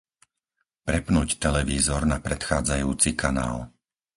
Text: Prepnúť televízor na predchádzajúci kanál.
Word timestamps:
Prepnúť 0.87 1.29
televízor 1.45 2.01
na 2.11 2.17
predchádzajúci 2.27 3.09
kanál. 3.21 3.55